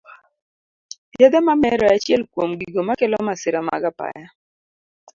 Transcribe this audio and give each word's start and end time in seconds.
Yedhe 1.21 1.39
mamero 1.47 1.83
e 1.87 1.91
achiel 1.95 2.21
kuom 2.31 2.51
gigo 2.59 2.81
makelo 2.87 3.17
masira 3.27 3.59
mag 3.69 3.83
apaya 3.91 4.25